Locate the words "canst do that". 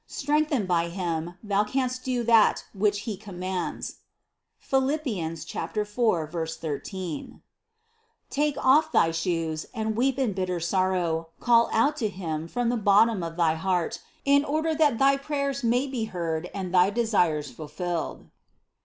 1.63-2.65